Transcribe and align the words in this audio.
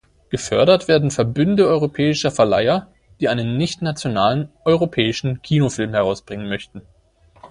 Gefördert 0.31 0.87
werden 0.87 1.11
Verbünde 1.11 1.67
europäischer 1.67 2.31
Verleiher, 2.31 2.87
die 3.19 3.29
einen 3.29 3.55
nicht-nationalen 3.57 4.49
europäischen 4.65 5.43
Kinofilm 5.43 5.91
herausbringen 5.93 6.49
möchten. 6.49 6.81